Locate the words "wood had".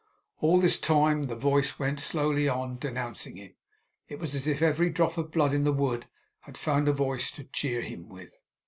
5.71-6.57